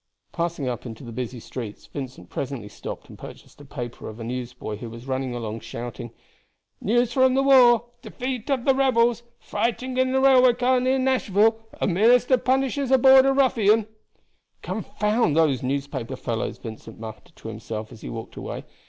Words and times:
Passing 0.31 0.67
up 0.67 0.87
into 0.87 1.03
the 1.03 1.11
busy 1.11 1.39
streets, 1.39 1.85
Vincent 1.85 2.27
presently 2.27 2.69
stopped 2.69 3.07
and 3.07 3.19
purchased 3.19 3.61
a 3.61 3.65
paper 3.65 4.09
of 4.09 4.19
a 4.19 4.23
newsboy 4.23 4.77
who 4.77 4.89
was 4.89 5.05
running 5.05 5.35
along 5.35 5.59
shouting, 5.59 6.09
"News 6.81 7.13
from 7.13 7.35
the 7.35 7.43
war. 7.43 7.85
Defeat 8.01 8.49
of 8.49 8.65
the 8.65 8.73
rebels. 8.73 9.21
Fight 9.37 9.83
in 9.83 9.95
a 9.99 10.19
railway 10.19 10.53
car 10.55 10.79
near 10.79 10.97
Nashville; 10.97 11.59
a 11.79 11.85
minister 11.85 12.37
punishes 12.39 12.89
a 12.89 12.97
border 12.97 13.31
ruffian." 13.31 13.85
"Confound 14.63 15.37
those 15.37 15.61
newspaper 15.61 16.15
fellows!" 16.15 16.57
Vincent 16.57 16.99
muttered 16.99 17.35
to 17.35 17.49
himself 17.49 17.91
as 17.91 18.01
he 18.01 18.09
walked 18.09 18.35
away. 18.35 18.65